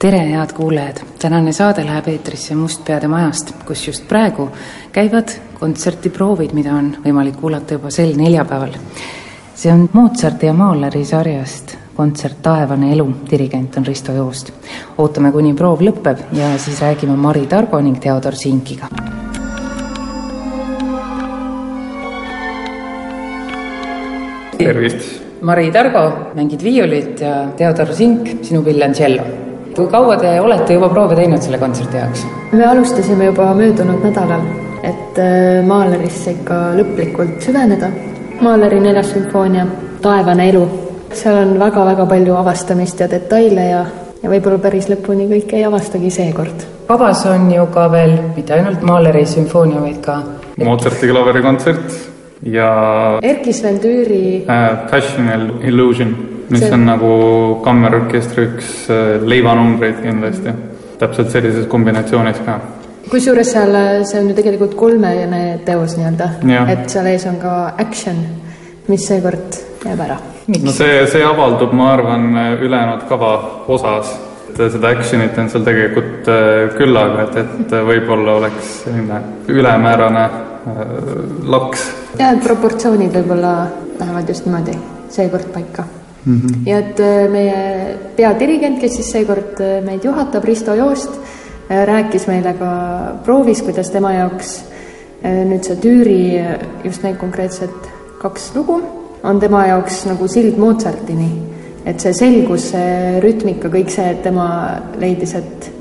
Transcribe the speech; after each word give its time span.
tere, 0.00 0.18
head 0.18 0.52
kuulajad! 0.56 1.00
tänane 1.20 1.52
saade 1.52 1.82
läheb 1.84 2.06
eetrisse 2.08 2.54
Mustpeade 2.56 3.08
majast, 3.08 3.50
kus 3.68 3.82
just 3.86 4.06
praegu 4.08 4.46
käivad 4.92 5.34
kontserdiproovid, 5.58 6.54
mida 6.56 6.72
on 6.72 6.94
võimalik 7.04 7.36
kuulata 7.36 7.76
juba 7.76 7.90
sel 7.92 8.14
neljapäeval. 8.16 8.72
see 9.54 9.72
on 9.72 9.88
Mozarti 9.92 10.46
ja 10.46 10.54
Mahleri 10.56 11.04
sarjast 11.04 11.76
kontsert 11.96 12.40
Taevane 12.42 12.92
elu, 12.92 13.06
dirigent 13.30 13.76
on 13.76 13.86
Risto 13.86 14.12
Joost. 14.12 14.52
ootame, 14.98 15.32
kuni 15.32 15.52
proov 15.54 15.84
lõpeb 15.84 16.32
ja 16.32 16.58
siis 16.58 16.80
räägime 16.80 17.16
Mari 17.16 17.46
Targo 17.46 17.80
ning 17.80 18.00
Theodor 18.00 18.36
Sinkiga. 18.36 18.88
tervist! 24.58 25.20
Mari 25.42 25.70
Targo, 25.70 26.32
mängid 26.34 26.64
viiulit 26.64 27.20
ja 27.20 27.48
Theodor 27.56 27.94
Sink, 27.94 28.28
sinu 28.42 28.62
pill 28.62 28.82
on 28.82 28.92
tšello. 28.92 29.49
Kui 29.76 29.86
kaua 29.90 30.16
te 30.20 30.34
olete 30.40 30.74
juba 30.76 30.88
proove 30.92 31.16
teinud 31.18 31.42
selle 31.42 31.58
kontserdi 31.58 31.98
jaoks? 32.00 32.26
me 32.52 32.66
alustasime 32.66 33.30
juba 33.30 33.50
möödunud 33.54 34.02
nädalal, 34.04 34.44
et 34.82 35.18
äh, 35.18 35.60
Mahlerisse 35.66 36.34
ikka 36.38 36.60
lõplikult 36.78 37.40
süveneda. 37.44 37.90
Mahleri 38.40 38.80
neljas 38.80 39.12
sümfoonia, 39.12 39.66
Taevane 40.00 40.46
elu, 40.48 40.62
seal 41.12 41.36
on 41.42 41.58
väga-väga 41.60 42.06
palju 42.08 42.36
avastamist 42.40 43.02
ja 43.02 43.08
detaile 43.10 43.66
ja, 43.68 43.82
ja 44.22 44.30
võib-olla 44.32 44.58
päris 44.62 44.88
lõpuni 44.88 45.28
kõike 45.28 45.58
ei 45.60 45.66
avastagi 45.68 46.10
seekord. 46.10 46.66
kavas 46.88 47.26
on 47.28 47.50
ju 47.52 47.66
ka 47.74 47.90
veel 47.92 48.16
mitte 48.36 48.56
ainult 48.56 48.82
Mahleri 48.82 49.26
sümfoonia, 49.26 49.80
vaid 49.80 50.00
ka 50.04 50.22
Mozarti 50.64 51.08
klaverikontsert 51.08 51.92
ja 52.42 52.70
Erkki 53.22 53.52
Sven 53.52 53.78
Tüüri 53.80 54.44
äh, 54.48 54.90
Passional 54.90 55.50
Illusion, 55.62 56.16
mis 56.50 56.60
See- 56.60 56.72
on 56.74 56.84
nagu 56.86 57.12
kammerorkestri 57.64 58.44
üks 58.48 58.90
äh, 58.90 59.22
leivanumbreid 59.22 60.02
kindlasti. 60.02 60.54
täpselt 61.00 61.30
sellises 61.32 61.66
kombinatsioonis 61.66 62.42
ka. 62.44 62.58
kusjuures 63.10 63.52
seal, 63.52 63.76
see 64.04 64.20
on 64.20 64.28
ju 64.28 64.34
tegelikult 64.36 64.74
kolmene 64.78 65.60
teos 65.64 65.96
nii-öelda, 65.96 66.28
Jah. 66.46 66.70
et 66.70 66.90
seal 66.92 67.06
ees 67.10 67.24
on 67.26 67.38
ka 67.40 67.54
action, 67.78 68.18
mis 68.88 69.06
seekord 69.06 69.56
jääb 69.84 70.02
ära. 70.06 70.18
no 70.48 70.72
see, 70.72 71.06
see 71.06 71.24
avaldub, 71.24 71.72
ma 71.72 71.92
arvan, 71.94 72.26
ülejäänud 72.60 73.06
kava 73.08 73.32
osas. 73.68 74.12
et 74.50 74.60
seda 74.74 74.90
action'it 74.90 75.38
on 75.38 75.48
seal 75.48 75.64
tegelikult 75.64 76.28
äh, 76.28 76.74
küllaga, 76.76 77.28
et, 77.28 77.36
et 77.64 77.78
võib-olla 77.86 78.36
oleks 78.42 78.74
selline 78.84 79.22
ülemäärane 79.48 80.24
äh, 80.26 80.82
laks 81.46 81.86
ja 82.18 82.34
et 82.34 82.44
proportsioonid 82.44 83.14
võib-olla 83.14 83.54
lähevad 84.00 84.28
just 84.28 84.46
niimoodi 84.50 84.76
seekord 85.08 85.48
paika 85.54 85.86
mm. 86.24 86.40
-hmm. 86.40 86.68
ja 86.68 86.78
et 86.78 87.00
äh, 87.00 87.30
meie 87.30 87.98
peadirigent, 88.16 88.80
kes 88.80 88.96
siis 88.96 89.12
seekord 89.12 89.60
äh, 89.60 89.84
meid 89.84 90.04
juhatab, 90.04 90.44
Risto 90.44 90.74
Joost, 90.74 91.10
rääkis 91.70 92.26
meile 92.26 92.54
ka 92.58 92.70
proovis, 93.24 93.62
kuidas 93.62 93.90
tema 93.90 94.12
jaoks 94.12 94.64
äh, 95.24 95.44
nüüd 95.46 95.64
see 95.64 95.76
Tüüri, 95.76 96.38
äh, 96.38 96.58
just 96.84 97.02
need 97.02 97.16
konkreetsed 97.16 97.90
kaks 98.18 98.52
lugu, 98.54 98.82
on 99.22 99.40
tema 99.40 99.66
jaoks 99.66 100.06
nagu 100.06 100.28
sild 100.28 100.58
Mozartini. 100.58 101.30
et 101.86 102.00
see 102.00 102.12
selgus, 102.12 102.70
see 102.70 103.20
rütmika, 103.20 103.68
kõik 103.68 103.88
see, 103.88 104.10
et 104.10 104.22
tema 104.22 104.80
leidis, 105.00 105.34
et, 105.34 105.72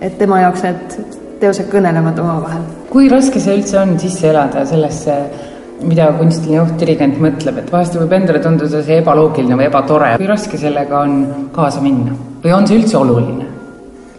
et 0.00 0.18
tema 0.18 0.40
jaoks 0.40 0.62
need 0.62 0.94
teosed 1.40 1.66
kõnelevad 1.72 2.18
omavahel 2.22 2.62
kui 2.92 3.08
raske 3.08 3.40
see 3.40 3.56
üldse 3.56 3.78
on 3.80 3.94
sisse 4.00 4.28
elada 4.28 4.66
sellesse, 4.68 5.16
mida 5.86 6.08
kunstiline 6.18 6.60
juht, 6.60 6.74
dirigent 6.80 7.20
mõtleb, 7.22 7.62
et 7.62 7.72
vahest 7.72 7.96
võib 7.98 8.12
endale 8.16 8.42
tunduda 8.44 8.82
see 8.82 8.98
ebaloogiline 9.02 9.58
või 9.58 9.68
ebatore. 9.68 10.16
kui 10.20 10.30
raske 10.30 10.60
sellega 10.60 11.00
on 11.00 11.48
kaasa 11.54 11.82
minna 11.84 12.16
või 12.42 12.54
on 12.56 12.66
see 12.66 12.78
üldse 12.80 12.98
oluline? 12.98 13.48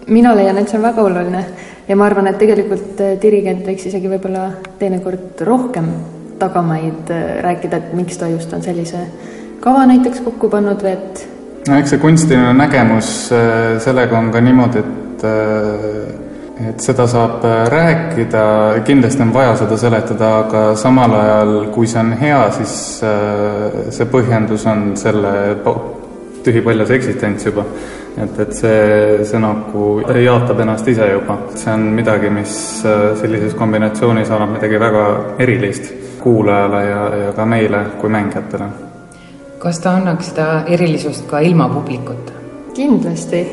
mina 0.08 0.34
leian, 0.36 0.58
et 0.60 0.70
see 0.70 0.80
on 0.80 0.88
väga 0.88 1.04
oluline 1.04 1.44
ja 1.88 1.96
ma 1.96 2.08
arvan, 2.10 2.28
et 2.32 2.40
tegelikult 2.42 3.00
eh, 3.04 3.16
dirigent 3.22 3.68
võiks 3.68 3.88
isegi 3.90 4.12
võib-olla 4.12 4.50
teinekord 4.80 5.44
rohkem 5.48 5.92
tagamaid 6.40 7.14
eh, 7.14 7.38
rääkida, 7.46 7.80
et 7.80 7.94
miks 7.98 8.20
ta 8.20 8.32
just 8.32 8.54
on 8.54 8.66
sellise 8.66 9.06
kava 9.64 9.86
näiteks 9.88 10.24
kokku 10.26 10.50
pannud 10.52 10.84
või 10.84 10.98
et 10.98 11.24
no 11.68 11.80
eks 11.80 11.94
see 11.96 12.02
kunstiline 12.02 12.52
nägemus 12.58 13.10
äh, 13.32 13.78
sellega 13.84 14.20
on 14.20 14.32
ka 14.34 14.42
niimoodi, 14.44 14.84
et 14.84 15.26
äh, 15.28 16.33
et 16.60 16.80
seda 16.82 17.08
saab 17.10 17.44
äh, 17.46 17.64
rääkida, 17.72 18.44
kindlasti 18.86 19.24
on 19.26 19.34
vaja 19.34 19.56
seda 19.58 19.78
seletada, 19.78 20.30
aga 20.44 20.62
samal 20.78 21.16
ajal, 21.18 21.54
kui 21.74 21.90
see 21.90 22.00
on 22.04 22.14
hea, 22.20 22.44
siis 22.60 22.76
äh, 23.08 23.90
see 23.96 24.06
põhjendus 24.12 24.68
on 24.70 24.94
selle 25.00 25.34
tühipaljas 26.44 26.92
eksistents 26.94 27.46
juba. 27.50 27.66
et, 28.14 28.40
et 28.40 28.54
see, 28.54 29.26
see 29.26 29.40
nagu 29.42 30.04
jaatab 30.06 30.60
ennast 30.62 30.88
ise 30.88 31.10
juba. 31.16 31.40
see 31.56 31.74
on 31.74 31.90
midagi, 31.98 32.30
mis 32.30 32.56
äh, 32.86 33.12
sellises 33.18 33.58
kombinatsioonis 33.58 34.30
annab 34.30 34.58
midagi 34.60 34.80
väga 34.80 35.06
erilist 35.40 35.94
kuulajale 36.22 36.86
ja, 36.86 37.04
ja 37.26 37.32
ka 37.36 37.46
meile 37.46 37.86
kui 38.00 38.10
mängijatele 38.14 38.70
kas 39.64 39.80
ta 39.80 39.96
annaks 39.98 40.30
seda 40.32 40.48
erilisust 40.68 41.26
ka 41.30 41.40
ilma 41.40 41.70
publikuta? 41.72 42.36
kindlasti, 42.74 43.46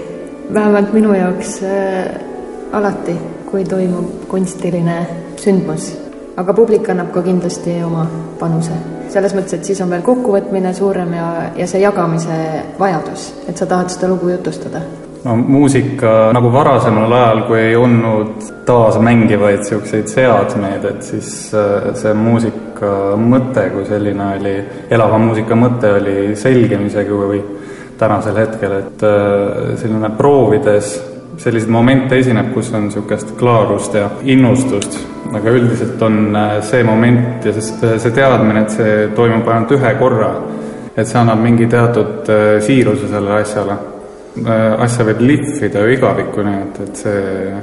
vähemalt 0.54 0.92
minu 0.92 1.14
jaoks 1.14 1.62
äh, 1.62 2.29
alati, 2.72 3.16
kui 3.50 3.64
toimub 3.64 4.28
kunstiline 4.28 5.00
sündmus. 5.36 5.90
aga 6.36 6.54
publik 6.54 6.88
annab 6.88 7.10
ka 7.12 7.22
kindlasti 7.22 7.82
oma 7.84 8.06
panuse. 8.38 8.72
selles 9.10 9.34
mõttes, 9.34 9.54
et 9.54 9.64
siis 9.64 9.80
on 9.80 9.90
veel 9.90 10.02
kokkuvõtmine 10.06 10.72
suurem 10.74 11.12
ja, 11.14 11.28
ja 11.56 11.66
see 11.66 11.80
jagamise 11.82 12.40
vajadus, 12.78 13.32
et 13.48 13.56
sa 13.56 13.66
tahad 13.66 13.90
seda 13.90 14.08
lugu 14.08 14.30
jutustada 14.30 14.80
no 15.24 15.36
muusika 15.36 16.30
nagu 16.32 16.52
varasemal 16.52 17.12
ajal, 17.12 17.42
kui 17.48 17.58
ei 17.60 17.76
olnud 17.76 18.46
taasmängivaid 18.66 19.64
niisuguseid 19.64 20.08
seadmeid, 20.08 20.84
et 20.84 21.02
siis 21.04 21.50
äh, 21.54 21.90
see 21.98 22.14
muusika 22.16 22.92
mõte 23.20 23.66
kui 23.74 23.84
selline 23.88 24.30
oli, 24.38 24.54
elava 24.90 25.18
muusika 25.20 25.58
mõte 25.58 25.92
oli 25.98 26.36
selgem 26.40 26.86
isegi 26.86 27.10
kui 27.10 27.42
tänasel 28.00 28.38
hetkel, 28.40 28.78
et 28.78 29.04
äh, 29.04 29.74
selline 29.82 30.14
proovides 30.16 30.94
selliseid 31.40 31.72
momente 31.72 32.18
esineb, 32.20 32.50
kus 32.54 32.72
on 32.76 32.88
niisugust 32.88 33.34
klaarust 33.38 33.94
ja 33.96 34.10
innustust, 34.28 34.98
aga 35.32 35.54
üldiselt 35.56 36.02
on 36.02 36.36
äh, 36.36 36.58
see 36.62 36.82
moment 36.84 37.46
ja 37.46 37.54
see, 37.56 37.94
see 37.98 38.16
teadmine, 38.16 38.66
et 38.66 38.76
see 38.76 38.98
toimub 39.16 39.48
ainult 39.48 39.72
ühe 39.78 39.94
korra, 40.00 40.34
et 40.94 41.06
see 41.06 41.20
annab 41.20 41.40
mingi 41.40 41.70
teatud 41.70 42.28
äh, 42.28 42.58
siiruse 42.64 43.08
sellele 43.08 43.40
asjale 43.40 43.78
Äh, 44.38 44.82
asja 44.84 45.04
võib 45.08 45.24
lihvida 45.26 45.82
ju 45.82 45.94
igavikuni, 45.96 46.52
et, 46.62 46.76
et 46.84 46.98
see, 47.02 47.54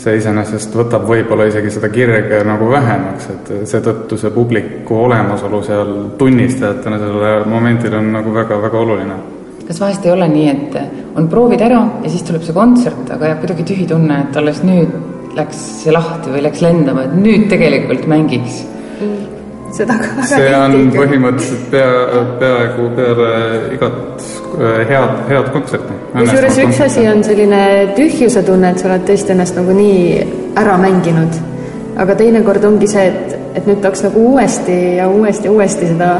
see 0.00 0.14
iseenesest 0.16 0.72
võtab 0.74 1.04
võib-olla 1.04 1.44
isegi 1.50 1.68
seda 1.74 1.90
kirge 1.92 2.40
nagu 2.48 2.70
vähemaks, 2.70 3.28
et 3.34 3.50
seetõttu 3.68 4.16
see 4.16 4.32
publiku 4.32 5.02
olemasolu 5.04 5.60
seal 5.66 5.92
tunnistajatena 6.16 7.00
sellele 7.02 7.50
momendile 7.52 8.00
on 8.00 8.08
nagu 8.16 8.32
väga-väga 8.32 8.80
oluline. 8.80 9.18
Kas 9.66 9.80
vahest 9.82 10.06
ei 10.06 10.12
ole 10.14 10.28
nii, 10.30 10.48
et 10.52 10.78
on 11.18 11.28
proovid 11.32 11.62
ära 11.66 11.82
ja 12.04 12.12
siis 12.12 12.22
tuleb 12.26 12.44
see 12.46 12.54
kontsert, 12.56 13.10
aga 13.10 13.32
jääb 13.32 13.42
kuidagi 13.44 13.66
tühi 13.72 13.86
tunne, 13.90 14.22
et 14.28 14.40
alles 14.40 14.62
nüüd 14.66 14.94
läks 15.36 15.60
see 15.82 15.92
lahti 15.92 16.32
või 16.32 16.46
läks 16.46 16.62
lendama, 16.64 17.06
et 17.06 17.18
nüüd 17.20 17.50
tegelikult 17.52 18.08
mängiks? 18.10 18.64
seda 19.76 19.96
ka 20.00 20.08
väga 20.16 20.28
see 20.30 20.52
on 20.56 20.74
tihti 20.74 21.00
põhimõtteliselt 21.00 21.66
pea, 21.72 22.22
peaaegu 22.40 22.86
peale 22.96 23.30
igat 23.76 23.98
äh, 24.56 24.80
head, 24.88 25.12
head 25.30 25.50
kontserti. 25.54 25.98
kusjuures 26.14 26.60
üks 26.64 26.80
asi 26.86 27.04
on 27.10 27.22
selline 27.26 27.62
tühjuse 27.98 28.44
tunne, 28.46 28.72
et 28.72 28.80
sa 28.80 28.88
oled 28.90 29.06
tõesti 29.08 29.34
ennast 29.34 29.58
nagu 29.58 29.76
nii 29.76 30.00
ära 30.62 30.78
mänginud. 30.80 31.40
aga 32.04 32.16
teinekord 32.16 32.64
ongi 32.68 32.88
see, 32.90 33.06
et, 33.10 33.38
et 33.58 33.68
nüüd 33.68 33.82
tahaks 33.84 34.04
nagu 34.08 34.26
uuesti 34.32 34.76
ja 35.00 35.08
uuesti, 35.12 35.52
uuesti 35.52 35.92
seda, 35.92 36.10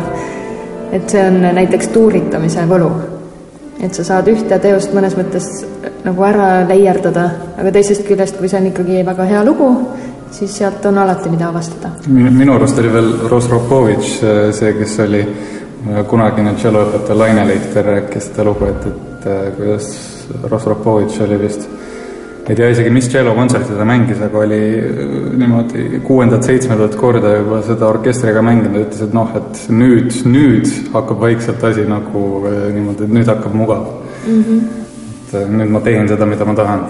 et 0.97 1.09
see 1.13 1.25
on 1.25 1.41
näiteks 1.61 1.93
tuuritamise 1.97 2.69
võlu. 2.69 2.91
Et 3.81 3.95
sa 3.95 4.05
saad 4.05 4.29
ühte 4.33 4.59
teost 4.63 4.95
mõnes 4.97 5.17
mõttes 5.19 5.49
nagu 6.05 6.25
ära 6.25 6.65
leierdada, 6.69 7.27
aga 7.59 7.73
teisest 7.75 8.07
küljest, 8.09 8.39
kui 8.41 8.49
see 8.49 8.61
on 8.61 8.71
ikkagi 8.71 9.03
väga 9.07 9.27
hea 9.29 9.43
lugu, 9.47 9.71
siis 10.35 10.57
sealt 10.61 10.85
on 10.89 10.99
alati, 11.03 11.31
mida 11.33 11.51
avastada. 11.51 11.93
minu, 12.09 12.55
arust 12.55 12.79
oli 12.83 12.93
veel 12.93 13.13
Rostropovitš 13.31 14.13
see, 14.57 14.73
kes 14.79 14.99
oli 15.07 15.23
äh, 15.23 16.03
kunagine 16.09 16.55
tšelloõpetaja 16.57 17.19
Laine 17.19 17.49
Leichter 17.49 17.91
rääkis 17.93 18.31
seda 18.31 18.47
lugu, 18.49 18.71
et, 18.71 18.87
et 18.87 19.29
äh, 19.33 19.51
kuidas 19.59 19.93
Rostropovitš 20.51 21.21
oli 21.27 21.43
vist 21.47 21.69
ei 22.49 22.55
tea 22.55 22.69
isegi, 22.71 22.91
mis 22.95 23.09
tšellokontserti 23.11 23.75
ta 23.75 23.85
mängis, 23.89 24.21
aga 24.23 24.39
oli 24.45 24.61
niimoodi 25.41 26.01
kuuendat-seitsmendat 26.07 26.95
korda 27.01 27.33
juba 27.41 27.59
seda 27.67 27.89
orkestriga 27.91 28.43
mänginud 28.47 28.79
ja 28.79 28.85
ütles, 28.87 29.03
et 29.09 29.17
noh, 29.17 29.33
et 29.41 29.65
nüüd, 29.75 30.13
nüüd 30.31 30.71
hakkab 30.95 31.25
vaikselt 31.25 31.65
asi 31.67 31.87
nagu 31.91 32.23
niimoodi, 32.47 33.09
et 33.09 33.17
nüüd 33.19 33.33
hakkab 33.33 33.57
mugav 33.59 33.89
mm. 34.27 34.45
-hmm. 34.45 34.63
et 35.27 35.51
nüüd 35.59 35.75
ma 35.75 35.83
teen 35.89 36.09
seda, 36.09 36.27
mida 36.27 36.45
ma 36.45 36.55
tahan. 36.55 36.87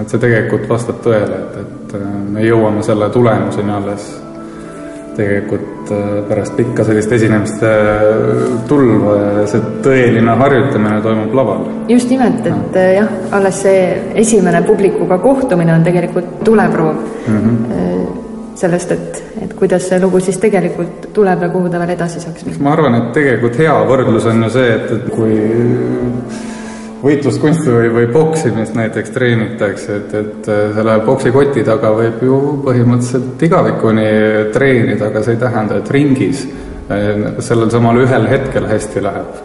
et 0.00 0.08
see 0.10 0.20
tegelikult 0.20 0.68
vastab 0.68 1.00
tõele, 1.04 1.40
et, 1.40 1.58
et 1.64 1.98
me 2.32 2.44
jõuame 2.44 2.82
selle 2.84 3.08
tulemuseni 3.10 3.72
alles 3.72 4.10
tegelikult 5.16 5.90
äh, 5.90 6.28
pärast 6.28 6.56
pikka 6.56 6.84
sellist 6.84 7.12
esinemiste 7.12 7.68
äh, 7.68 8.42
tulva 8.68 9.14
ja 9.22 9.44
see 9.50 9.62
tõeline 9.84 10.36
harjutamine 10.40 11.00
toimub 11.04 11.34
laval. 11.36 11.64
just 11.88 12.10
nimelt, 12.12 12.46
et 12.46 12.76
ja. 12.76 12.82
Äh, 12.82 12.92
jah, 13.00 13.14
alles 13.38 13.62
see 13.64 13.86
esimene 14.24 14.62
publikuga 14.66 15.18
kohtumine 15.22 15.74
on 15.74 15.84
tegelikult 15.86 16.42
tuleproov 16.44 16.96
mm 17.28 17.38
-hmm. 17.38 18.18
sellest, 18.54 18.92
et, 18.92 19.22
et 19.42 19.54
kuidas 19.54 19.88
see 19.88 20.00
lugu 20.00 20.20
siis 20.20 20.38
tegelikult 20.38 21.08
tuleb 21.12 21.42
ja 21.42 21.48
kuhu 21.48 21.68
ta 21.68 21.78
veel 21.78 21.94
edasi 21.96 22.20
saaks 22.20 22.44
minna. 22.44 22.62
ma 22.62 22.72
arvan, 22.72 22.94
et 22.94 23.12
tegelikult 23.12 23.58
hea 23.58 23.78
võrdlus 23.88 24.26
on 24.26 24.42
ju 24.42 24.50
see, 24.50 24.74
et, 24.74 24.90
et 24.90 25.10
kui 25.10 25.34
võitluskunsti 27.06 27.72
või, 27.72 27.90
või 27.94 28.06
poksimist 28.12 28.76
näiteks 28.76 29.12
treenitakse, 29.14 29.98
et, 30.00 30.14
et 30.18 30.48
äh, 30.50 30.62
selle 30.76 30.96
poksikoti 31.06 31.64
taga 31.66 31.92
võib 31.94 32.22
ju 32.26 32.38
põhimõtteliselt 32.66 33.44
igavikuni 33.46 34.06
treenida, 34.54 35.10
aga 35.10 35.22
see 35.24 35.36
ei 35.36 35.42
tähenda, 35.42 35.80
et 35.80 35.92
ringis 35.94 36.44
äh, 36.46 37.38
sellel 37.44 37.70
samal 37.74 38.00
ühel 38.02 38.28
hetkel 38.30 38.68
hästi 38.70 39.04
läheb. 39.06 39.44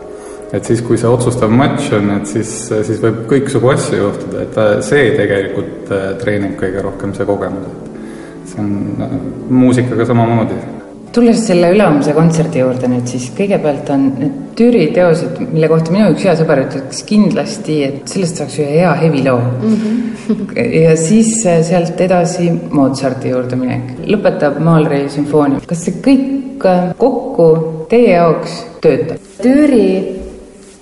et 0.51 0.67
siis, 0.67 0.81
kui 0.83 0.97
see 0.99 1.07
otsustav 1.07 1.51
matš 1.55 1.93
on, 1.95 2.09
et 2.17 2.27
siis, 2.27 2.49
siis 2.73 2.99
võib 2.99 3.23
kõiksugu 3.29 3.71
asju 3.71 4.01
juhtuda, 4.01 4.43
et 4.43 4.59
äh, 4.59 4.75
see 4.83 5.07
tegelikult 5.15 5.95
treenib 6.23 6.57
kõige 6.59 6.83
rohkem, 6.83 7.15
see 7.15 7.29
kogemus, 7.29 7.71
et 7.71 8.53
see 8.53 8.65
on 8.65 9.49
muusikaga 9.61 10.07
samamoodi 10.09 10.80
tulles 11.13 11.43
selle 11.47 11.71
ülemuse 11.75 12.13
kontserdi 12.15 12.61
juurde 12.61 12.87
nüüd, 12.91 13.07
siis 13.09 13.29
kõigepealt 13.35 13.89
on 13.93 14.07
need 14.19 14.37
Türi 14.55 14.85
teosed, 14.93 15.39
mille 15.53 15.67
kohta 15.71 15.93
minu 15.93 16.11
üks 16.11 16.25
hea 16.27 16.33
sõber 16.39 16.63
ütleks 16.65 17.01
kindlasti, 17.07 17.77
et 17.87 18.11
sellest 18.11 18.41
saaks 18.41 18.57
ühe 18.59 18.81
hea 18.81 18.91
heviloo 18.99 19.39
mm. 19.39 19.75
-hmm. 19.81 20.57
ja 20.83 20.95
siis 20.99 21.33
äh, 21.45 21.61
sealt 21.67 22.01
edasi 22.01 22.51
Mozarti 22.71 23.31
juurde 23.31 23.59
minek, 23.59 23.93
lõpetab 24.07 24.59
Mahleri 24.59 25.09
sümfoonia. 25.09 25.61
kas 25.67 25.85
see 25.87 25.99
kõik 26.07 26.65
äh, 26.67 26.91
kokku 26.97 27.47
teie 27.89 28.15
jaoks 28.15 28.59
töötab? 28.83 29.17
Türi 29.41 29.87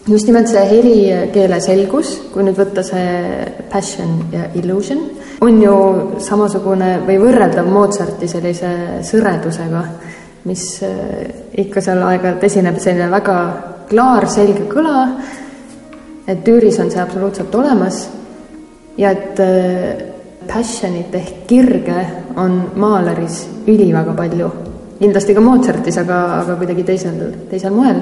just 0.10 0.28
nimelt 0.28 0.50
see 0.50 0.66
helikeele 0.74 1.62
selgus, 1.62 2.16
kui 2.34 2.44
nüüd 2.44 2.58
võtta 2.58 2.84
see 2.86 3.10
passion 3.72 4.18
ja 4.34 4.50
illusion, 4.58 5.06
on 5.46 5.62
ju 5.62 5.76
samasugune 6.26 7.00
või 7.08 7.20
võrreldav 7.22 7.70
Mozarti 7.70 8.28
sellise 8.28 8.72
sõredusega 9.06 9.84
mis 10.50 10.64
äh, 10.86 11.28
ikka 11.62 11.82
seal 11.84 12.02
aeg-ajalt 12.06 12.46
esineb, 12.48 12.80
selline 12.82 13.10
väga 13.12 13.38
klaar, 13.90 14.28
selge 14.30 14.66
kõla, 14.70 15.04
et 16.30 16.44
Tüüris 16.46 16.80
on 16.82 16.92
see 16.94 17.02
absoluutselt 17.02 17.56
olemas 17.58 18.04
ja 19.00 19.14
et 19.16 19.40
äh, 19.44 20.04
passionit 20.50 21.14
ehk 21.16 21.46
kirge 21.50 22.04
on 22.42 22.60
Mahleris 22.80 23.44
üliväga 23.68 24.14
palju. 24.18 24.52
kindlasti 25.00 25.34
ka 25.34 25.42
Mozartis, 25.42 25.98
aga, 25.98 26.20
aga 26.42 26.56
kuidagi 26.60 26.84
teisel, 26.84 27.20
teisel 27.50 27.74
moel. 27.74 28.02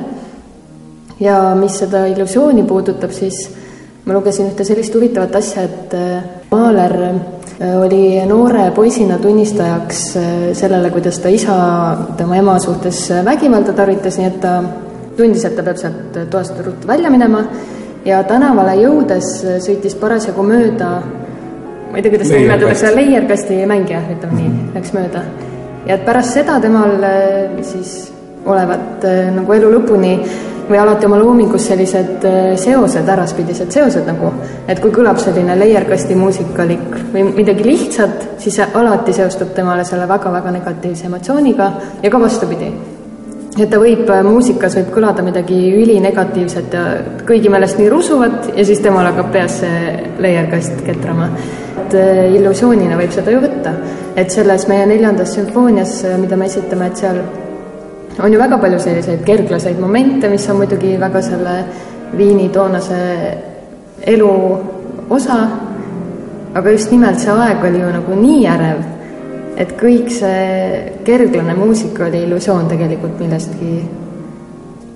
ja 1.19 1.55
mis 1.55 1.77
seda 1.83 2.07
illusiooni 2.07 2.63
puudutab, 2.63 3.11
siis 3.11 3.49
ma 4.05 4.13
lugesin 4.13 4.49
ühte 4.49 4.65
sellist 4.65 4.95
huvitavat 4.95 5.35
asja, 5.35 5.63
et 5.63 5.97
Mahler 6.51 6.95
Äh, 6.97 7.36
oli 7.59 8.25
noore 8.25 8.71
poisina 8.71 9.17
tunnistajaks 9.17 10.01
äh, 10.17 10.23
sellele, 10.53 10.89
kuidas 10.93 11.19
ta 11.19 11.29
isa 11.29 11.55
tema 12.17 12.37
ema 12.37 12.59
suhtes 12.59 13.11
äh, 13.11 13.23
vägivalda 13.25 13.73
tarvitas, 13.73 14.17
nii 14.17 14.27
et 14.27 14.39
ta 14.41 14.59
tundis, 15.17 15.45
et 15.45 15.55
ta 15.57 15.65
peab 15.65 15.79
sealt 15.81 16.19
toast 16.29 16.59
ruttu 16.65 16.87
välja 16.87 17.09
minema 17.09 17.41
ja 18.05 18.21
tänavale 18.29 18.75
jõudes 18.77 19.31
sõitis 19.65 19.97
parasjagu 19.97 20.45
mööda, 20.45 20.91
ma 21.89 21.97
ei 21.97 22.05
tea, 22.05 22.13
kuidas 22.13 22.29
seda 22.29 22.43
nimetatakse, 22.43 22.93
leierkasti 22.95 23.57
mängija, 23.69 24.03
ütleme 24.13 24.37
nii, 24.37 24.51
mhm. 24.51 24.75
läks 24.77 24.93
mööda. 24.93 25.23
ja 25.87 25.97
et 25.97 26.05
pärast 26.05 26.37
seda 26.37 26.59
temal 26.61 26.93
siis 27.65 27.97
olevat 28.45 29.03
nagu 29.33 29.53
elu 29.57 29.73
lõpuni 29.79 30.13
või 30.69 30.79
alati 30.79 31.07
oma 31.07 31.17
loomingus 31.19 31.67
sellised 31.69 32.25
äh, 32.27 32.49
seosed, 32.59 33.07
äraspidised 33.09 33.71
seosed 33.73 34.07
nagu, 34.07 34.31
et 34.67 34.81
kui 34.83 34.91
kõlab 34.93 35.19
selline 35.21 35.55
leierkasti 35.59 36.15
muusikalik 36.19 36.99
või 37.13 37.23
midagi 37.31 37.65
lihtsat, 37.67 38.27
siis 38.41 38.59
see 38.59 38.67
alati 38.79 39.15
seostub 39.15 39.53
temale 39.55 39.85
selle 39.87 40.07
väga-väga 40.09 40.53
negatiivse 40.59 41.07
emotsiooniga 41.07 41.71
ja 42.03 42.11
ka 42.11 42.21
vastupidi. 42.21 42.71
et 43.57 43.69
ta 43.69 43.79
võib, 43.81 44.09
äh, 44.09 44.23
muusikas 44.23 44.75
võib 44.77 44.91
kõlada 44.93 45.23
midagi 45.23 45.57
ülinegatiivset 45.73 46.73
ja 46.73 46.83
kõigi 47.25 47.49
meelest 47.49 47.79
nii 47.79 47.89
rusuvat 47.89 48.51
ja 48.55 48.65
siis 48.65 48.79
temal 48.79 49.07
hakkab 49.11 49.31
peas 49.31 49.59
see 49.61 49.97
leierkast 50.19 50.83
ketrama. 50.85 51.31
et 51.85 51.93
äh, 51.95 52.35
illusioonina 52.35 52.99
võib 52.99 53.11
seda 53.11 53.31
ju 53.31 53.41
võtta, 53.41 53.73
et 54.15 54.31
selles 54.31 54.67
meie 54.67 54.85
neljandas 54.85 55.33
sümfoonias, 55.33 56.03
mida 56.19 56.35
me 56.35 56.45
esitame, 56.45 56.87
et 56.87 56.97
seal 56.97 57.21
on 58.23 58.33
ju 58.33 58.39
väga 58.39 58.57
palju 58.57 58.79
selliseid 58.79 59.25
kerglaseid 59.25 59.79
momente, 59.79 60.29
mis 60.29 60.49
on 60.49 60.57
muidugi 60.61 60.97
väga 60.99 61.21
selle 61.21 61.57
Viini 62.17 62.49
toonase 62.49 62.97
elu 64.07 64.31
osa, 65.09 65.37
aga 66.53 66.71
just 66.71 66.91
nimelt 66.91 67.19
see 67.19 67.33
aeg 67.33 67.65
oli 67.67 67.81
ju 67.81 67.91
nagu 67.91 68.15
nii 68.21 68.47
ärev, 68.47 68.81
et 69.57 69.73
kõik 69.79 70.09
see 70.13 70.93
kerglane 71.05 71.55
muusika 71.57 72.07
oli 72.07 72.23
illusioon 72.23 72.69
tegelikult 72.71 73.19
millestki 73.19 73.71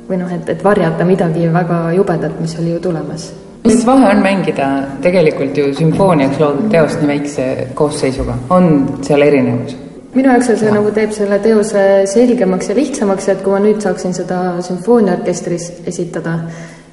või 0.08 0.20
noh, 0.22 0.32
et, 0.32 0.50
et 0.56 0.64
varjata 0.64 1.08
midagi 1.08 1.48
väga 1.52 1.84
jubedat, 1.98 2.40
mis 2.40 2.58
oli 2.60 2.76
ju 2.76 2.80
tulemas. 2.88 3.32
mis 3.68 3.86
vahe 3.86 4.10
on 4.16 4.24
mängida 4.24 4.72
tegelikult 5.02 5.58
ju 5.58 5.70
sümfooniaks 5.78 6.40
loodud 6.40 6.72
teost 6.72 7.02
nii 7.02 7.14
väikse 7.14 7.48
koosseisuga, 7.76 8.40
on 8.50 8.74
seal 9.06 9.28
erinevus? 9.28 9.81
Minu 10.16 10.32
jaoks 10.32 10.52
see 10.60 10.72
nagu 10.74 10.92
teeb 10.96 11.14
selle 11.16 11.40
teose 11.44 11.84
selgemaks 12.10 12.72
ja 12.72 12.76
lihtsamaks, 12.76 13.30
et 13.32 13.44
kui 13.44 13.54
ma 13.56 13.62
nüüd 13.64 13.82
saaksin 13.84 14.16
seda 14.16 14.40
sümfooniaorkestris 14.66 15.68
esitada, 15.88 16.38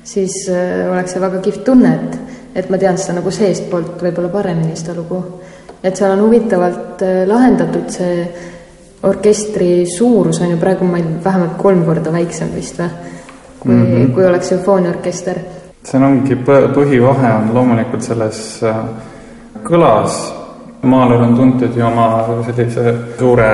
siis 0.07 0.45
äh, 0.53 0.87
oleks 0.91 1.17
see 1.17 1.23
väga 1.23 1.43
kihvt 1.45 1.65
tunne, 1.67 1.95
et, 1.97 2.37
et 2.63 2.71
ma 2.71 2.79
tean 2.79 2.99
seda 3.01 3.19
nagu 3.19 3.33
seestpoolt 3.35 4.05
võib-olla 4.05 4.31
paremini, 4.33 4.77
seda 4.79 4.95
lugu. 4.99 5.23
et 5.83 5.97
seal 5.97 6.15
on 6.15 6.25
huvitavalt 6.27 7.03
äh, 7.07 7.25
lahendatud 7.27 7.91
see 7.91 8.23
orkestri 9.09 9.87
suurus 9.87 10.41
on 10.43 10.51
ju 10.51 10.57
praegu 10.59 10.87
meil 10.87 11.07
vähemalt 11.25 11.55
kolm 11.59 11.85
korda 11.87 12.13
väiksem 12.13 12.51
vist 12.55 12.79
või, 12.79 12.89
kui 13.61 13.73
mm, 13.73 13.85
-hmm. 13.85 14.15
kui 14.15 14.27
oleks 14.27 14.49
sümfooniaorkester. 14.49 15.39
see 15.85 16.01
ongi 16.01 16.37
põhivahe 16.75 17.37
on 17.39 17.55
loomulikult 17.55 18.03
selles 18.03 18.63
äh, 18.63 18.77
kõlas 19.63 20.38
Maaler 20.83 21.23
on 21.23 21.37
tuntud 21.37 21.77
ju 21.77 21.87
oma 21.87 22.25
sellise 22.47 22.95
suure 23.19 23.49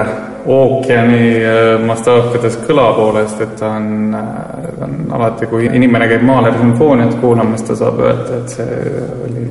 ookeani 0.47 1.21
äh, 1.41 1.87
mastaapides 1.87 2.59
kõla 2.67 2.91
poolest, 2.97 3.41
et 3.41 3.55
ta 3.57 3.71
on, 3.79 3.87
äh, 4.13 4.67
ta 4.79 4.85
on 4.85 4.99
alati, 5.17 5.49
kui 5.49 5.71
inimene 5.73 6.09
käib 6.11 6.27
Maaleri 6.29 6.61
sümfooniat 6.61 7.15
kuulamas, 7.23 7.65
ta 7.65 7.77
saab 7.79 8.03
öelda, 8.05 8.43
et 8.43 8.53
see 8.53 9.07
oli, 9.25 9.47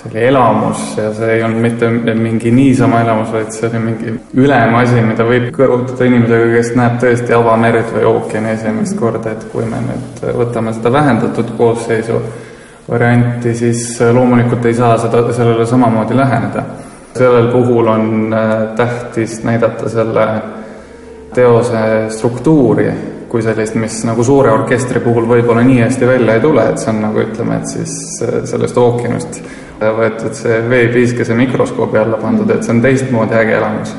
see 0.00 0.10
oli 0.10 0.24
elamus 0.32 0.88
ja 0.98 1.12
see 1.14 1.36
ei 1.36 1.44
olnud 1.46 1.62
mitte 1.68 2.14
mingi 2.18 2.50
niisama 2.54 3.04
elamus, 3.04 3.30
vaid 3.36 3.54
see 3.54 3.70
oli 3.70 3.84
mingi 3.84 4.16
ülem 4.42 4.74
asi, 4.80 4.98
mida 5.06 5.28
võib 5.28 5.52
kõrvutada 5.54 6.10
inimesega, 6.10 6.50
kes 6.56 6.74
näeb 6.82 6.98
tõesti 7.06 7.38
avamerd 7.38 7.94
või 7.94 8.10
ookeani 8.10 8.52
esimest 8.56 8.98
korda, 8.98 9.36
et 9.36 9.46
kui 9.54 9.70
me 9.70 9.84
nüüd 9.86 10.26
võtame 10.42 10.74
seda 10.74 10.92
vähendatud 10.98 11.54
koosseisu 11.62 12.18
varianti, 12.90 13.54
siis 13.54 13.86
loomulikult 14.02 14.66
ei 14.66 14.74
saa 14.74 14.98
seda, 14.98 15.22
sellele 15.30 15.66
samamoodi 15.68 16.18
läheneda 16.18 16.66
sellel 17.18 17.52
puhul 17.52 17.92
on 17.92 18.34
äh, 18.34 18.56
tähtis 18.76 19.42
näidata 19.44 19.88
selle 19.92 20.26
teose 21.34 21.84
struktuuri 22.08 22.90
kui 23.28 23.42
sellist, 23.44 23.76
mis 23.76 24.00
nagu 24.08 24.24
suure 24.24 24.50
orkestri 24.52 25.02
puhul 25.04 25.26
võib-olla 25.28 25.62
nii 25.66 25.82
hästi 25.84 26.06
välja 26.08 26.38
ei 26.38 26.40
tule, 26.40 26.64
et 26.70 26.80
see 26.80 26.92
on 26.94 27.02
nagu 27.04 27.20
ütleme, 27.20 27.58
et 27.60 27.72
siis 27.74 27.96
äh, 28.24 28.38
sellest 28.48 28.78
ookeanist 28.80 29.42
võetud 29.78 30.34
see 30.34 30.62
veepiiskese 30.70 31.36
mikroskoobi 31.38 32.00
alla 32.00 32.18
pandud, 32.18 32.50
et 32.50 32.64
see 32.66 32.74
on 32.74 32.80
teistmoodi 32.82 33.36
äge 33.38 33.58
elamus. 33.58 33.92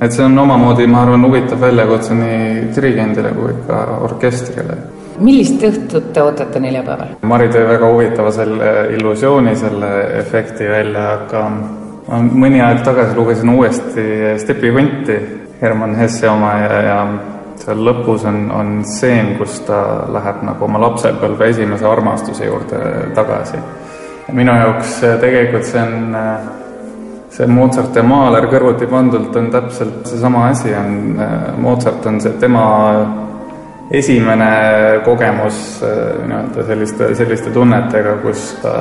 et 0.00 0.12
see 0.12 0.24
on 0.24 0.38
omamoodi, 0.38 0.86
ma 0.86 1.02
arvan, 1.06 1.24
huvitav 1.24 1.60
väljakutse 1.60 2.14
nii 2.14 2.68
dirigendile 2.76 3.32
kui 3.38 3.56
ka 3.66 3.80
orkestrile. 4.10 4.76
millist 5.18 5.64
õhtut 5.70 6.12
te 6.12 6.22
ootate 6.22 6.60
neljapäeval? 6.60 7.16
Mari 7.22 7.48
tõi 7.48 7.64
väga 7.72 7.90
huvitava 7.94 8.32
selle 8.32 8.76
illusiooni, 8.98 9.56
selle 9.56 9.92
efekti 10.20 10.68
välja, 10.68 11.08
aga 11.16 11.48
ma 12.08 12.20
mõni 12.22 12.60
aeg 12.62 12.82
tagasi 12.86 13.16
lugesin 13.16 13.50
uuesti 13.54 14.04
Stepi 14.38 14.72
Konti, 14.74 15.16
Herman 15.60 15.96
Hesse 15.98 16.28
oma 16.30 16.52
ja, 16.60 16.80
ja 16.86 16.98
seal 17.60 17.80
lõpus 17.82 18.26
on, 18.28 18.46
on 18.52 18.72
stseen, 18.86 19.34
kus 19.40 19.60
ta 19.66 19.80
läheb 20.12 20.44
nagu 20.46 20.66
oma 20.68 20.80
lapsepõlve 20.86 21.50
esimese 21.50 21.88
armastuse 21.88 22.46
juurde 22.46 22.78
tagasi. 23.16 23.58
minu 24.32 24.54
jaoks 24.54 25.00
tegelikult 25.20 25.64
see 25.64 25.82
on 25.82 26.16
see 27.36 27.46
Mozart 27.46 27.96
ja 27.96 28.02
Mahler 28.06 28.48
kõrvuti 28.50 28.88
pandult 28.90 29.36
on 29.36 29.50
täpselt 29.52 30.06
seesama 30.08 30.48
asi, 30.50 30.74
on 30.74 31.20
Mozart 31.62 32.06
on 32.06 32.20
see 32.20 32.36
tema 32.40 32.66
esimene 33.90 34.50
kogemus 35.04 35.80
nii-öelda 35.82 36.64
selliste, 36.66 37.14
selliste 37.14 37.52
tunnetega, 37.54 38.16
kus 38.22 38.52
ta 38.62 38.76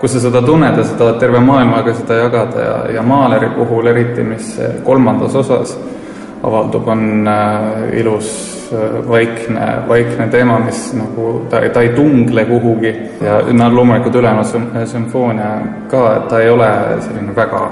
kus 0.00 0.12
sa 0.12 0.20
seda 0.20 0.42
tunned 0.42 0.78
ja 0.78 0.84
sa 0.84 0.96
tahad 0.98 1.20
terve 1.22 1.40
maailmaga 1.40 1.94
seda 1.94 2.14
jagada 2.24 2.60
ja, 2.60 2.78
ja 2.98 3.02
Mahleri 3.02 3.48
puhul 3.56 3.86
eriti, 3.92 4.22
mis 4.22 4.56
kolmandas 4.84 5.34
osas 5.34 5.78
avaldub, 6.44 6.88
on 6.88 7.28
äh, 7.28 7.98
ilus 8.00 8.30
äh, 8.72 9.08
vaikne, 9.08 9.68
vaikne 9.88 10.28
teema, 10.28 10.58
mis 10.58 10.92
nagu 10.98 11.46
ta, 11.50 11.62
ta 11.72 11.80
ei 11.80 11.94
tungle 11.96 12.44
kuhugi 12.44 12.92
ja 13.24 13.40
no 13.52 13.70
loomulikult 13.74 14.20
ülejäänud 14.20 14.86
sümfoonia 14.86 15.50
ka, 15.88 16.04
et 16.16 16.28
ta 16.28 16.40
ei 16.40 16.50
ole 16.50 16.70
selline 17.00 17.36
väga 17.36 17.64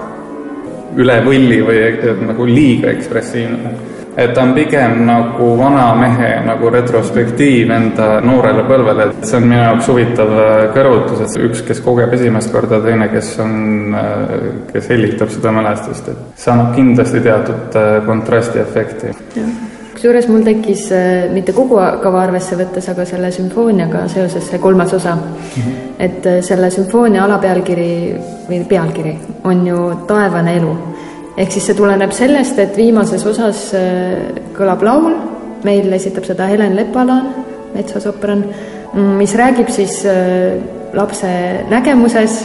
üle 0.97 1.19
võlli 1.25 1.61
või 1.64 1.81
nagu 2.29 2.47
liiga 2.47 2.91
ekspressiivne 2.93 3.73
et 4.16 4.35
ta 4.35 4.42
on 4.42 4.52
pigem 4.54 5.04
nagu 5.07 5.54
vana 5.57 5.87
mehe 5.97 6.31
nagu 6.45 6.71
retrospektiiv 6.73 7.71
enda 7.73 8.09
noorele 8.25 8.64
põlvele, 8.69 9.09
et 9.09 9.26
see 9.28 9.38
on 9.38 9.49
minu 9.49 9.61
jaoks 9.62 9.88
huvitav 9.88 10.33
äh, 10.37 10.52
kõrvutus, 10.75 11.23
et 11.25 11.37
üks, 11.49 11.64
kes 11.69 11.81
kogeb 11.85 12.12
esimest 12.19 12.52
korda, 12.52 12.81
teine, 12.85 13.09
kes 13.12 13.33
on, 13.42 13.59
äh, 13.97 14.38
kes 14.73 14.90
hellitab 14.92 15.33
seda 15.33 15.54
mälestust, 15.57 16.12
et 16.12 16.40
see 16.40 16.52
annab 16.52 16.75
kindlasti 16.76 17.23
teatud 17.25 17.78
äh, 17.81 17.92
kontrastiefekti. 18.07 19.14
kusjuures 19.92 20.28
mul 20.28 20.45
tekkis 20.45 20.87
mitte 21.33 21.52
kogu 21.57 21.76
kava 22.02 22.23
arvesse 22.26 22.57
võttes, 22.59 22.88
aga 22.90 23.04
selle 23.09 23.31
sümfooniaga 23.33 24.07
seoses 24.12 24.49
see 24.50 24.59
kolmas 24.59 24.92
osa 24.97 25.14
mm. 25.14 25.33
-hmm. 25.57 25.75
et 25.99 26.28
selle 26.45 26.71
sümfoonia 26.71 27.25
alapealkiri 27.25 27.92
või 28.49 28.64
pealkiri 28.69 29.19
on 29.45 29.66
ju 29.66 29.92
Taevane 30.09 30.57
elu 30.57 30.76
ehk 31.37 31.53
siis 31.53 31.67
see 31.69 31.77
tuleneb 31.77 32.12
sellest, 32.15 32.59
et 32.61 32.77
viimases 32.77 33.25
osas 33.29 33.69
äh, 33.77 34.43
kõlab 34.57 34.85
laul, 34.85 35.15
meil 35.65 35.93
esitab 35.95 36.27
seda 36.29 36.49
Helen 36.51 36.77
Lepalaan, 36.77 37.31
metsasopran, 37.73 38.45
mm, 38.93 39.15
mis 39.21 39.35
räägib 39.39 39.71
siis 39.73 40.03
äh, 40.09 40.59
lapse 40.93 41.31
nägemuses 41.71 42.43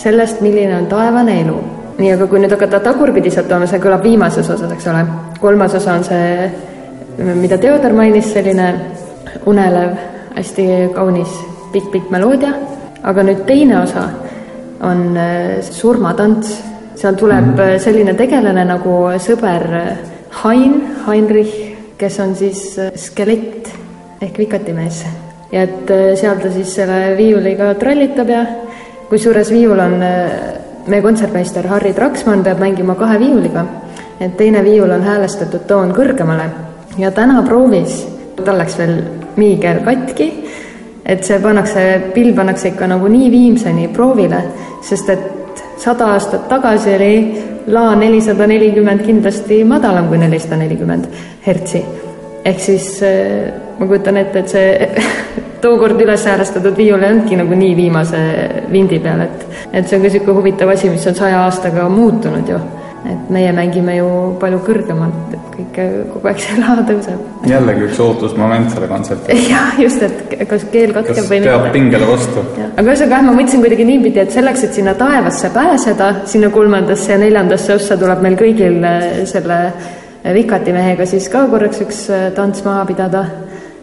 sellest, 0.00 0.40
milline 0.40 0.78
on 0.78 0.88
taevane 0.88 1.40
elu. 1.42 1.58
nii, 2.00 2.14
aga 2.14 2.26
kui 2.30 2.40
nüüd 2.40 2.52
hakata 2.54 2.78
tagurpidi 2.80 3.28
sealt 3.28 3.50
tooma, 3.50 3.66
see 3.68 3.80
kõlab 3.82 4.00
viimases 4.06 4.46
osas, 4.48 4.70
eks 4.72 4.86
ole. 4.88 5.02
kolmas 5.40 5.74
osa 5.76 5.98
on 5.98 6.04
see, 6.04 6.48
mida 7.36 7.58
Theodor 7.60 7.92
mainis, 7.92 8.30
selline 8.32 8.70
unelev, 9.50 9.98
hästi 10.32 10.64
kaunis 10.94 11.34
pikk-pikk 11.74 12.08
meloodia, 12.10 12.54
aga 13.04 13.24
nüüd 13.26 13.44
teine 13.44 13.82
osa 13.82 14.06
on 14.80 15.16
äh, 15.20 15.60
surmatants 15.60 16.69
seal 17.00 17.16
tuleb 17.16 17.44
mm 17.44 17.58
-hmm. 17.58 17.78
selline 17.78 18.14
tegelane 18.14 18.64
nagu 18.64 18.96
sõber 19.18 19.66
Hein, 20.44 20.82
Heinrich, 21.06 21.76
kes 21.98 22.20
on 22.20 22.34
siis 22.36 22.78
äh, 22.78 22.92
skelett 22.94 23.68
ehk 24.22 24.38
vikatimees. 24.38 25.04
ja 25.52 25.62
et 25.62 25.90
äh, 25.90 26.14
seal 26.14 26.38
ta 26.38 26.50
siis 26.50 26.74
selle 26.74 27.16
viiuliga 27.16 27.74
trallitab 27.74 28.28
ja 28.28 28.44
kusjuures 29.08 29.50
viiul 29.50 29.78
on, 29.78 29.96
meie 30.86 31.02
kontsertmeister 31.02 31.66
Harri 31.66 31.92
Traksmann 31.92 32.44
peab 32.44 32.60
mängima 32.60 32.94
kahe 32.94 33.18
viiuliga, 33.18 33.64
et 34.20 34.36
teine 34.36 34.64
viiul 34.64 34.90
on 34.90 35.02
häälestatud 35.02 35.66
toon 35.66 35.90
kõrgemale 35.96 36.46
ja 36.98 37.10
täna 37.10 37.42
proovis, 37.42 38.06
tal 38.36 38.58
läks 38.58 38.78
veel 38.78 38.96
miigel 39.36 39.82
katki, 39.84 40.30
et 41.04 41.24
see 41.26 41.40
pannakse, 41.42 41.84
pill 42.14 42.32
pannakse 42.36 42.70
ikka 42.72 42.86
nagu 42.86 43.08
nii 43.10 43.30
viimseni 43.30 43.88
proovile, 43.94 44.42
sest 44.86 45.10
et 45.10 45.39
sada 45.80 46.12
aastat 46.14 46.48
tagasi 46.48 46.94
oli 46.94 47.14
La 47.70 47.94
nelisada 47.94 48.46
nelikümmend 48.48 49.04
kindlasti 49.04 49.60
madalam 49.64 50.08
kui 50.08 50.18
nelisada 50.18 50.56
nelikümmend 50.56 51.04
hertsi. 51.46 51.84
ehk 52.44 52.60
siis 52.60 53.02
eh, 53.02 53.52
ma 53.78 53.86
kujutan 53.86 54.16
ette, 54.16 54.38
et 54.38 54.48
see 54.48 54.88
tookord 55.62 56.00
üles 56.00 56.24
häälestatud 56.26 56.76
viiul 56.76 57.02
ei 57.02 57.12
olnudki 57.12 57.36
nagu 57.36 57.56
nii 57.56 57.74
viimase 57.76 58.20
vindi 58.72 58.98
peal, 58.98 59.20
et 59.20 59.46
et 59.72 59.88
see 59.88 59.96
on 59.96 60.02
ka 60.02 60.08
niisugune 60.08 60.36
huvitav 60.38 60.72
asi, 60.72 60.88
mis 60.90 61.06
on 61.06 61.14
saja 61.14 61.44
aastaga 61.44 61.88
muutunud 61.88 62.48
ju 62.48 62.60
et 63.08 63.30
meie 63.32 63.52
mängime 63.56 63.94
ju 63.96 64.08
palju 64.40 64.58
kõrgemalt, 64.66 65.32
et 65.32 65.54
kõik 65.54 65.78
kogu 66.12 66.28
aeg 66.28 66.42
see 66.42 66.56
laha 66.60 66.84
tõuseb. 66.88 67.22
jällegi 67.48 67.86
üks 67.86 68.00
ootusmoment 68.04 68.74
selle 68.74 68.90
kontserdi 68.90 69.36
jah, 69.52 69.78
just, 69.80 70.02
et 70.04 70.34
kas 70.50 70.66
keel 70.72 70.92
katkeb 70.96 71.24
või 71.24 71.40
mitte. 71.40 71.54
peab 71.54 71.72
pingele 71.76 72.10
vastu. 72.10 72.44
aga 72.68 72.84
ühesõnaga 72.84 73.16
jah, 73.16 73.24
ma 73.24 73.34
mõtlesin 73.38 73.64
kuidagi 73.64 73.88
niipidi, 73.88 74.22
et 74.24 74.36
selleks, 74.36 74.66
et 74.68 74.76
sinna 74.76 74.94
taevasse 75.00 75.52
pääseda, 75.56 76.12
sinna 76.28 76.52
kolmandasse 76.52 77.14
ja 77.14 77.18
neljandasse 77.24 77.74
ossa 77.78 77.96
tuleb 78.00 78.24
meil 78.26 78.36
kõigil 78.40 78.80
äh, 78.84 79.08
selle 79.30 79.60
äh, 79.64 80.32
vikatimehega 80.36 81.08
siis 81.08 81.32
ka 81.32 81.46
korraks 81.48 81.80
üks 81.86 82.06
äh, 82.12 82.28
tants 82.36 82.64
maha 82.68 82.84
pidada. 82.90 83.24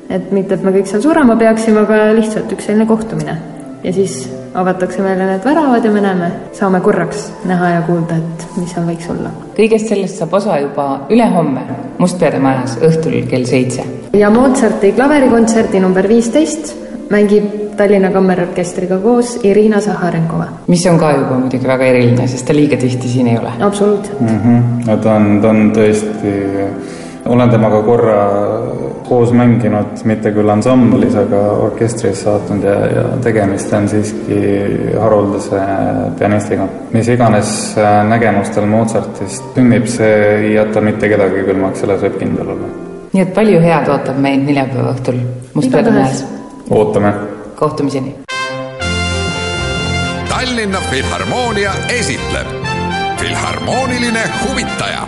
et 0.10 0.32
mitte, 0.32 0.56
et 0.56 0.64
me 0.64 0.72
kõik 0.72 0.88
seal 0.88 1.02
surema 1.04 1.36
peaksime, 1.36 1.82
aga 1.84 2.14
lihtsalt 2.16 2.54
üks 2.54 2.70
selline 2.70 2.86
kohtumine 2.88 3.40
ja 3.84 3.94
siis 3.94 4.22
avatakse 4.54 5.02
meile 5.02 5.26
need 5.26 5.46
väravad 5.46 5.86
ja 5.86 5.92
me 5.92 6.02
näeme, 6.02 6.32
saame 6.54 6.80
korraks 6.82 7.32
näha 7.46 7.70
ja 7.70 7.82
kuulda, 7.82 8.18
et 8.18 8.48
mis 8.58 8.74
seal 8.74 8.88
võiks 8.88 9.12
olla. 9.12 9.32
kõigest 9.58 9.92
sellest 9.92 10.20
saab 10.22 10.34
osa 10.34 10.60
juba 10.60 10.88
ülehomme 11.10 11.62
Mustpeade 11.98 12.40
majas 12.40 12.78
õhtul 12.82 13.24
kell 13.30 13.46
seitse. 13.46 13.86
ja 14.14 14.30
Mozarti 14.30 14.92
klaverikontserdi 14.92 15.80
number 15.80 16.08
viisteist 16.08 16.76
mängib 17.10 17.76
Tallinna 17.78 18.10
Kammerorkestriga 18.12 18.98
koos 18.98 19.40
Irina 19.44 19.82
Zaharenkova. 19.82 20.48
mis 20.68 20.86
on 20.86 21.00
ka 21.00 21.12
juba 21.12 21.40
muidugi 21.40 21.68
väga 21.68 21.86
eriline, 21.86 22.28
sest 22.28 22.48
ta 22.48 22.54
liiga 22.54 22.78
tihti 22.78 23.08
siin 23.08 23.28
ei 23.28 23.38
ole. 23.38 23.52
absoluutselt 23.60 24.22
mm. 24.22 24.28
-hmm. 24.28 24.88
no 24.88 24.98
ta 24.98 25.14
on, 25.16 25.42
ta 25.42 25.50
on 25.50 25.72
tõesti 25.72 26.34
olen 27.26 27.50
temaga 27.50 27.82
korra 27.82 28.20
koos 29.08 29.32
mänginud, 29.32 30.04
mitte 30.10 30.32
küll 30.36 30.50
ansamblis, 30.52 31.16
aga 31.16 31.40
orkestris 31.68 32.24
saatnud 32.26 32.66
ja, 32.68 32.76
ja 32.92 33.04
tegemist 33.24 33.74
on 33.74 33.88
siiski 33.90 34.40
haruldase 35.00 35.62
pianistiga. 36.20 36.68
mis 36.94 37.08
iganes 37.08 37.54
äh, 37.78 38.02
nägemustel 38.10 38.68
Mozartist 38.70 39.56
sünnib, 39.56 39.88
see 39.92 40.14
ei 40.36 40.54
jäta 40.54 40.82
mitte 40.84 41.10
kedagi 41.10 41.46
külmaks, 41.48 41.84
selles 41.86 42.04
võib 42.04 42.20
kindel 42.20 42.54
olla. 42.56 42.72
nii 43.14 43.24
et 43.24 43.34
palju 43.34 43.62
head 43.64 43.92
ootab 43.96 44.20
meid 44.28 44.46
neljapäeva 44.46 44.94
õhtul 44.96 45.22
Mustpeade 45.54 45.92
majas. 45.96 46.26
ootame. 46.70 47.14
kohtumiseni. 47.56 48.16
Tallinna 50.30 50.84
Filharmoonia 50.92 51.72
esitleb 52.00 52.56
Filharmooniline 53.18 54.28
huvitaja 54.44 55.08